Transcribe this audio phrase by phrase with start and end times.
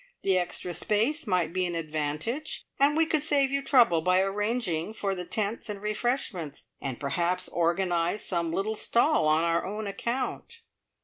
[0.23, 4.95] The extra space might be an advantage, and we could save you trouble by arranging
[4.95, 10.61] for the tents and refreshments, and perhaps organise some little stall on our own account."